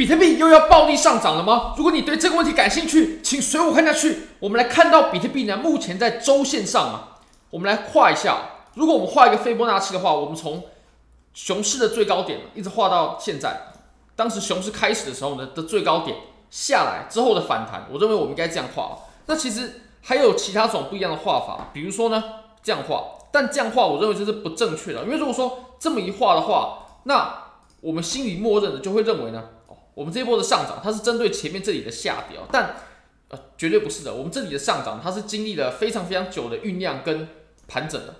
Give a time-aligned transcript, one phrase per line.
[0.00, 1.74] 比特币又要暴力上涨了吗？
[1.76, 4.28] 如果你对这个问题感兴趣，请随我看下去。
[4.38, 8.38] 我们来看到比特币呢，目前在周线上啊，我们来画一下。
[8.76, 10.64] 如果我们画一个斐波那契的话，我们从
[11.34, 13.72] 熊市的最高点一直画到现在，
[14.16, 16.16] 当时熊市开始的时候呢的最高点
[16.48, 18.96] 下来之后的反弹，我认为我们应该这样画。
[19.26, 22.24] 那其实还有其他种不一样的画法，比如说呢
[22.62, 27.34] 这样画，但这样画我认为这是不正确的，因为如果说这么一画的话，那
[27.82, 29.44] 我们心里默认的就会认为呢。
[29.94, 32.76] 我们这一波的上涨，它是针对前面这里的下跌哦，但
[33.28, 34.14] 呃，绝对不是的。
[34.14, 37.28] 我们这里的上涨，它是经历了非常非常久的酝酿跟
[37.68, 38.14] 盘整的。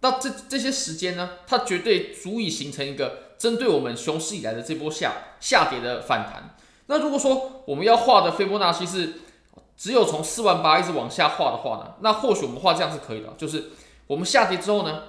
[0.00, 6.56] 那这这些时间呢，它绝对足以形成一个针对我们熊市以来的这波下下跌的反弹。
[6.86, 9.14] 那如果说我们要画的斐波那契是
[9.76, 13.70] 只有从四万八一直往下画的话呢，那或许我们画这样是可以的，就是
[14.06, 15.02] 我们下跌之后呢。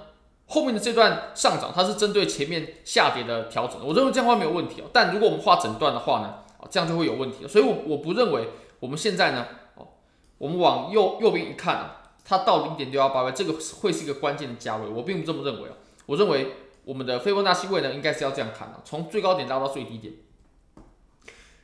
[0.46, 4.84] 后面的这段上涨，它是针对前面下跌的调整，我认为这样画没有问题哦。
[4.92, 6.26] 但如果我们画整段的话呢，
[6.58, 7.48] 啊这样就会有问题了。
[7.48, 9.88] 所以我，我不认为我们现在呢，哦，
[10.36, 15.72] 我们往右右边一看啊，它到零点六幺八，这个会是一个关键的价位，我并不这么认为哦。
[16.06, 16.52] 我认为
[16.84, 20.12] 我们的斐波那契位呢，应该是要这样看的，从最高点拉到最低点。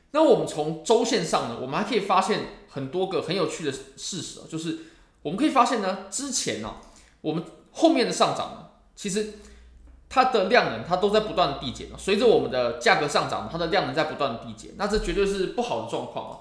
[0.09, 4.79] 那我们从周线上呢，我们还可以发现很多个很有趣的事实啊，就是
[5.21, 6.77] 我们可以发现呢，之前呢，
[7.21, 8.67] 我们后面的上涨呢。
[9.01, 9.33] 其实
[10.07, 16.37] 它的量能它都在不断的递减，随着我们的价格上涨，它的量能在不断的递减，那这绝对是不好的状况啊。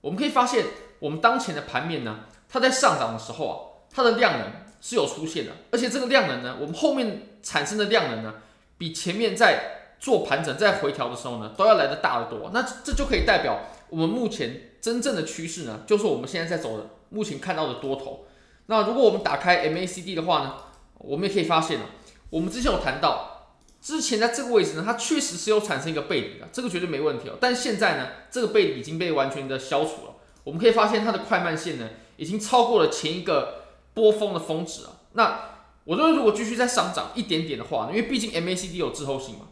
[0.00, 0.64] 我们可以发现，
[0.98, 3.54] 我们当前的盘面呢，它在上涨的时候啊，
[3.94, 8.36] 它的量能是有出现的，而且这个量能呢，我们后面产生的量能呢，
[8.78, 12.50] 比前面在做盘整、在回调的时候呢，都要来得大得多。
[12.54, 18.24] 那这就可以代表我们目前真正的趋势呢，就是我们现在在走的，目前看到的多头。
[18.68, 20.54] 那如果我们打开 MACD 的话呢？
[21.02, 21.86] 我们也可以发现啊，
[22.28, 23.48] 我们之前有谈到，
[23.80, 27.38] 之前在这个位置呢，它确实是有产生一个背离的，这个绝对没问题哦。
[27.40, 30.14] 但现在呢，这个背离已经被完全的消除了。
[30.44, 34.92] 我们可以发现它的快慢线呢，已经超过了前一个波峰的峰值啊。
[35.12, 35.40] 那
[35.84, 39.46] 我认为如果继续再上涨一点点的话，因为毕竟 MACD 有滞后性嘛，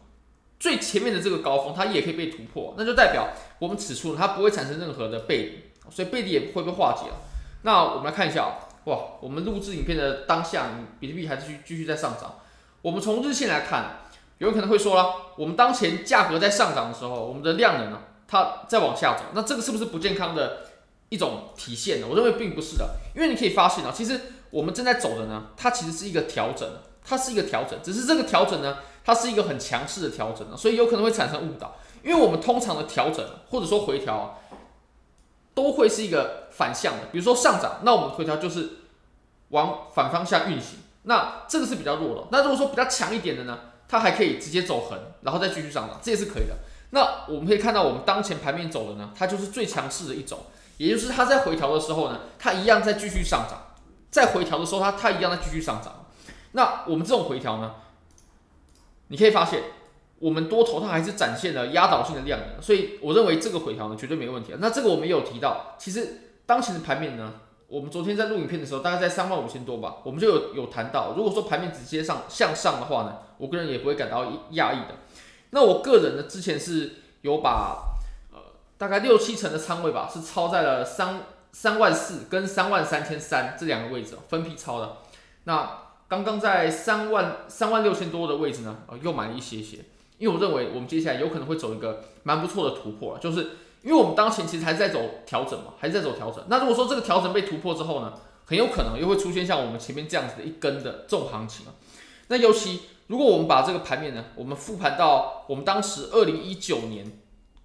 [0.59, 7.15] 最前面的这个高峰它也可以被突破，那就代表我们此处，它不会产生任何的背离，所以背离也不会被化解了。
[7.63, 8.68] 那我们来看一下啊。
[8.85, 12.39] 哇，我们录制影片的当下，比特币还是继继续在上涨。
[12.81, 14.07] 我们从日线来看，
[14.37, 20.61] 有人可能会说了，我们当前价格在上涨的时候，我们的量能呢，它在往下走，那这个是不是不健康的
[21.09, 22.07] 一种体现呢？
[22.09, 24.19] 我认为并不是的，因为你可以发现啊，其实
[24.49, 26.67] 我们正在走的呢，它其实是一个调整，
[27.03, 34.39] 它是一个调整，只是这个调整呢，它是一个很强势的调整，所以有可能会产生误导，因为我们通常的调整或者说回调。
[35.55, 38.69] 都会是一个反向的，比如说上涨，那我们回调就是
[39.51, 42.27] 往反方向运行，那这个是比较弱的。
[42.33, 46.57] 那如果说比较强一点的呢，它还可以直接走横，然后再继续上涨，这也是可以的。
[46.89, 50.39] 那我们可以看到，我们当前盘面走的呢，它就是最强势的一种，
[50.75, 53.77] 也就是它在回调的时候呢，它一样在继续上涨，
[54.11, 56.05] 在回调的时候它它一样在继续上涨。
[56.51, 57.75] 那我们这种回调呢，
[59.07, 59.63] 你可以发现。
[60.21, 64.53] 我们多头它还是展现了压倒性的量能，所以我认为这个回调呢绝对没问题。
[64.59, 67.33] 那这个我们也有提到，其实当前的盘面呢，
[67.67, 74.95] 我们昨天在录影片的时候大概在三万五千多吧，我们就有有谈到，如果说盘面直接上向上的话呢，我个人也不会感到讶异的。
[75.51, 77.93] 那我个人呢之前是有把
[78.33, 78.39] 呃
[78.79, 81.19] 大概六七成的仓位吧，是抄在了三
[81.51, 84.97] 三万四跟三万三千三这两个位置分批抄的。
[85.43, 85.69] 那
[86.07, 89.77] 刚刚在三万三万六千多的位置呢，又买了一些些。
[90.17, 93.51] 因为我认为我们接下来有可能会走一个蛮不错的突破，就是
[93.81, 96.43] 因为我们当前其实还是在走调整嘛，还是在走调整。
[96.49, 98.13] 那如果说这个调整被突破之后呢，
[98.45, 101.73] 很有可能又会出现像我们前面这样子的一根的这种行情啊。
[102.27, 107.19] 那尤其如果我们把这个盘面呢，我们复盘到我们当时二零一九年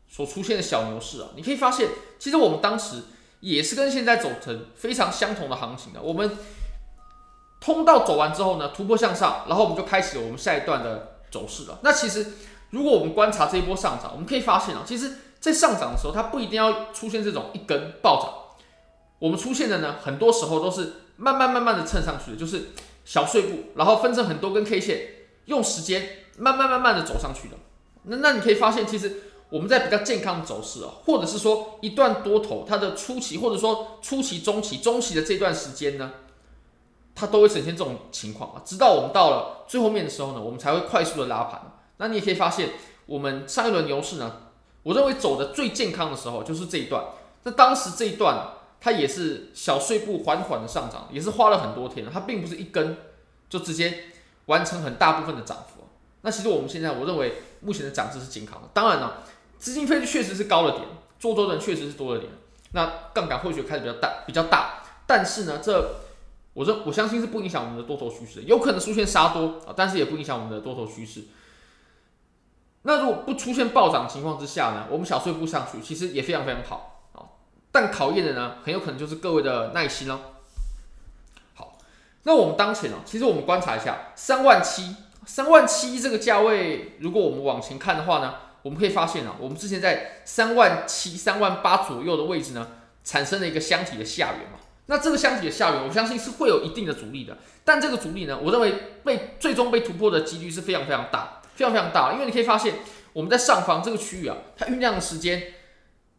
[0.09, 1.89] 所出现的小牛市啊，你可以发现，
[2.19, 3.03] 其实我们当时
[3.41, 6.01] 也是跟现在走成非常相同的行情的。
[6.01, 6.31] 我们
[7.61, 11.11] 通道走完之后呢，突破向上，然后我们就开始我们下一段的。
[11.35, 11.81] 走势了。
[11.83, 12.25] 那其实，
[12.75, 18.59] 如果我们观察这一波上涨，我们可以发现啊，其实，在上涨的时候，它不一定要出现这种一根暴涨。
[19.21, 22.71] 我们出现的呢，很多时候都是慢慢慢慢的蹭上去的，就是
[23.05, 25.01] 小碎步，然后分成很多根 K 线，
[25.45, 27.55] 用时间慢慢慢慢的走上去的。
[28.03, 36.11] 那那你可以发现，其实我们在比较健康的走势啊，或者是说一段多头它的初期，或者说初期、中期、中期的这段时间呢。
[37.17, 41.61] 它都会呈现这种情况啊，直到我们到了最后面的时候呢，我们才会快速的拉盘。
[41.99, 42.71] 那你也可以发现，
[43.07, 44.43] 我们上一轮牛市呢，
[44.83, 47.05] 我认为走的最健康的时候就是这一段。
[47.45, 48.49] 那当时这一段
[48.81, 52.97] 它也是小碎步缓缓的上涨，也是花了很多天，它并不是一根
[53.49, 54.05] 就直接
[54.47, 55.85] 完成很大部分的涨幅。
[56.23, 58.69] 那其实我们现在我认为目前的涨势是健康的。
[58.73, 59.23] 当然了，
[59.59, 60.89] 资金费确实是高了点，
[61.19, 62.33] 做多的人确实是多了点，
[62.73, 65.97] 那杠杆或许开的比较大，比较大，但是呢，这
[66.55, 71.25] 我认我相信是不影响我们的多头趋势，有可能出现杀多啊，但是也不影响我们的多头趋势。
[72.87, 77.25] 那如果不出现暴涨情况之下呢，我们小碎步上去其实也非常非常好啊，
[77.73, 80.21] 但考验的呢，很有可能就是各位的耐心了。
[81.55, 81.79] 好，
[82.25, 92.69] 那我们当前呢，其实我们观察一下三万七，三万七这个价位，如果我们往前看的话呢，我们可以发现啊，我们之前在三万七、三万八左右的位置呢，
[93.03, 94.59] 产生了一个箱体的下缘嘛。
[94.87, 101.41] 那这个箱体的下缘，我相信是会有一定的阻力的，但这个阻力呢，我认为被最终被突破的几率是非常非常大。
[101.55, 102.75] 非常非常大，因为你可以发现
[103.13, 105.55] 我们在上方这个区域啊，它酝酿的时间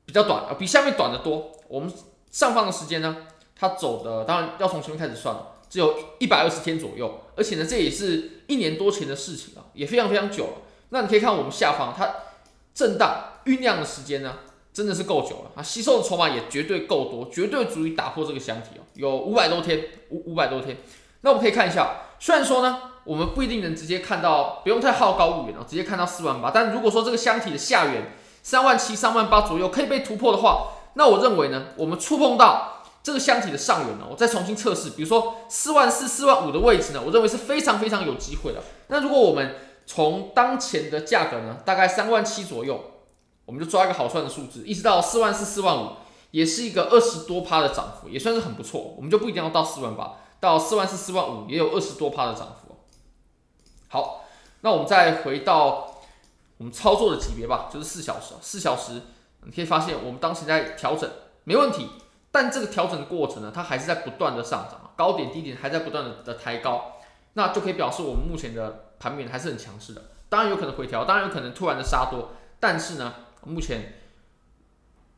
[0.05, 1.51] 比较短啊，比下面短得多。
[1.67, 1.91] 我们
[2.31, 3.17] 上方的时间呢，
[3.57, 10.53] 它走的当然要从前面开始算了，只有一百二十天左右，而且呢，这也是一年多前的事情啊，也非常非常久了。
[10.89, 12.15] 那你可以看我们下方它
[12.73, 14.37] 震荡酝酿的时间呢，
[14.71, 20.77] 真的是够久了啊，吸收的筹码也绝对够多，绝对足以打破这个箱体哦，有五百多天，五五百多天。
[21.21, 22.91] 那我们可以看一下，虽然说呢。
[23.05, 26.51] 我们不一定能直接看到，不用太好高骛远哦，直接看到四万八。
[26.51, 28.11] 但如果说这个箱体的下缘
[28.43, 38.63] 三万七、三万八左右可以被突破的话，那我认为呢，我们触碰到这个箱体的上缘呢，我再重新测试，比如说四万四、四万五的位置呢，我认为是非常非常有机会的。
[38.87, 39.55] 那如果我们
[39.85, 42.79] 从当前的价格呢，大概三万七左右，
[43.45, 45.89] 我们就抓一个好算的数字，一直到四万四、四万五，
[46.31, 48.95] 也是一个二十多趴的涨幅，也算是很不错。
[48.97, 52.64] 我们就不一定要到四万八，到四万四、四万五也有二十多趴的涨幅。
[53.95, 54.25] 好，
[54.59, 56.01] 那我们再回到
[56.57, 58.37] 我们操作的级别吧，就是四小时啊。
[58.41, 59.01] 四小时，
[59.43, 61.09] 你可以发现我们当时在调整，
[61.45, 61.87] 没问题。
[62.29, 66.97] 但这个调整的过程呢，它还是在不断的上涨，高点低点还在不断的的抬高，
[67.35, 70.01] 那就可以表示我们目前的盘面还是很强势的。
[70.27, 73.15] 当然有可能回调，当然有可能突然的杀多，但是呢，
[73.45, 73.93] 目前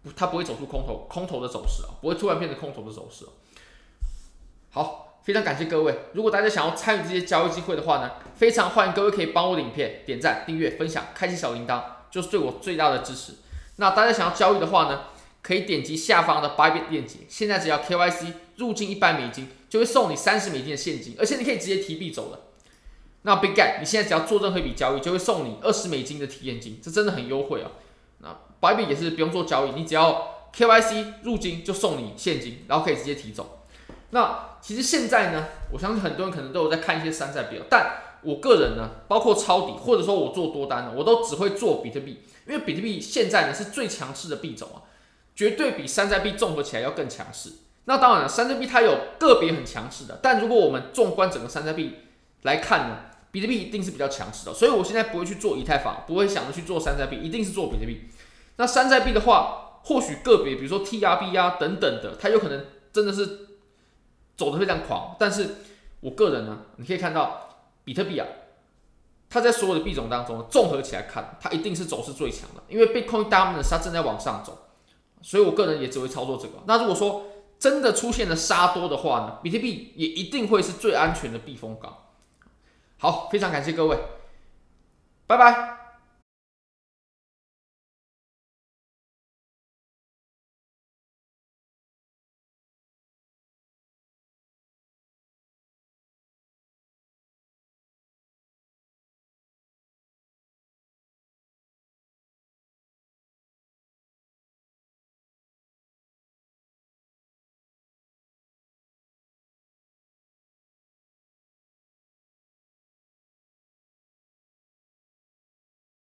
[0.03, 3.25] 不它不会走出空头空头的走势啊，不会突然变成空头的走势。
[4.69, 5.06] 好。
[5.27, 13.33] 非常感谢各位，如果大家想要参与这些交易机会的话呢，非常欢迎各位可以帮我的影片点赞、订阅、分享、开启小铃铛，就是对我最大的支持。
[13.75, 15.07] 那大家想要交易的话呢，
[15.41, 22.39] 可以点击下方的 Bybit 链接，现在只要 KYC 入金一百美金，就会送你三十美金的现金，而且你可以直接提币走了。
[23.23, 27.71] 那 Big Guy，你现在只要做任何一笔交易，就会送你二十美金的体验金，这真的很优惠啊。
[28.19, 33.55] 那 Bybit 也是不用做交易，你只要 KYC 入金就送你现金，然后可以直接提走。
[34.11, 44.87] 那其实现在呢，我相信很多人可能都有在看一些山寨币，但我个人呢，包括抄底或者说我做多单呢，我都只会做比特币，因为比特币现在呢是最强势的币种啊，
[45.35, 47.51] 绝对比山寨币综合起来要更强势。
[47.83, 51.95] 那当然了，山寨币它有个别很强势的，但如果我们纵观整个山寨币
[52.43, 52.97] 来看呢，
[53.31, 58.09] 比特币一定是比较强势的，所以我现在不会去做以太坊，不会想着去做山寨币，一定是做比特币。
[58.55, 63.46] 那山寨币的话，或许个别，比如说 TRB 啊等等的，它有可能真的是。
[64.37, 65.55] 走的非常狂，但是
[65.99, 67.49] 我个人呢，你可以看到
[67.83, 68.27] 比特币啊，
[69.29, 74.67] 它在所有的币种当中综合起来看，它一定是走势最强的，因为 Bitcoin Dominance 它正在往上走，
[75.21, 76.53] 所以我个人也只会操作这个。
[76.67, 77.25] 那如果说
[77.57, 81.97] 真的出现了杀多的话呢，比特币也一定会是最安全的避风港。
[82.99, 83.97] 好，非常感谢各位，
[85.25, 85.76] 拜拜。